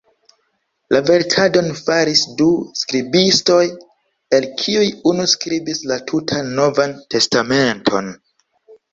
[0.93, 2.47] La verkadon faris du
[2.79, 3.65] skribistoj,
[4.37, 8.09] el kiuj unu skribis la tutan Novan Testamenton.